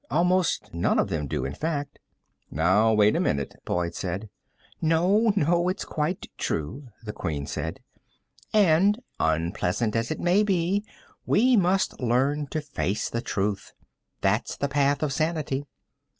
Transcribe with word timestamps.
Almost 0.09 0.73
none 0.73 0.97
of 0.97 1.09
them 1.09 1.27
do, 1.27 1.45
in 1.45 1.53
fact." 1.53 1.99
"Now 2.49 2.91
wait 2.91 3.15
a 3.15 3.19
minute," 3.19 3.53
Boyd 3.65 3.93
began. 3.93 4.29
"No, 4.81 5.31
no, 5.35 5.69
it's 5.69 5.85
quite 5.85 6.25
true," 6.39 6.87
the 7.03 7.13
Queen 7.13 7.45
said, 7.45 7.81
"and, 8.51 8.99
unpleasant 9.19 9.95
as 9.95 10.09
it 10.09 10.19
may 10.19 10.41
be, 10.41 10.83
we 11.27 11.55
must 11.55 11.99
learn 11.99 12.47
to 12.47 12.61
face 12.61 13.11
the 13.11 13.21
truth. 13.21 13.73
That's 14.21 14.57
the 14.57 14.67
path 14.69 15.03
of 15.03 15.13
sanity." 15.13 15.67